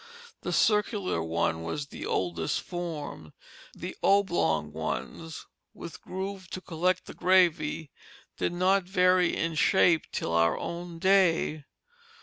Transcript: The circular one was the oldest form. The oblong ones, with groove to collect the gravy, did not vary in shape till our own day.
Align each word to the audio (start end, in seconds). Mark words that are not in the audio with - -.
The 0.41 0.51
circular 0.51 1.21
one 1.21 1.61
was 1.61 1.85
the 1.89 2.07
oldest 2.07 2.61
form. 2.61 3.33
The 3.75 3.95
oblong 4.01 4.73
ones, 4.73 5.45
with 5.75 6.01
groove 6.01 6.49
to 6.49 6.59
collect 6.59 7.05
the 7.05 7.13
gravy, 7.13 7.91
did 8.35 8.51
not 8.51 8.81
vary 8.85 9.35
in 9.37 9.53
shape 9.53 10.07
till 10.11 10.33
our 10.33 10.57
own 10.57 10.97
day. 10.97 11.65